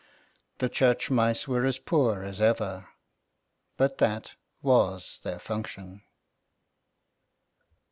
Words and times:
The 0.57 0.67
church 0.67 1.11
mice 1.11 1.47
were 1.47 1.63
as 1.63 1.77
poor 1.77 2.23
as 2.23 2.41
ever. 2.41 2.89
But 3.77 3.99
that 3.99 4.33
was 4.63 5.19
their 5.21 5.37
function. 5.37 6.01